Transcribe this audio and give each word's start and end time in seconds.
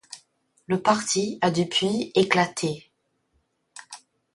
Le 0.65 0.81
parti 0.81 1.37
a 1.41 1.51
depuis 1.51 2.11
éclaté. 2.15 2.91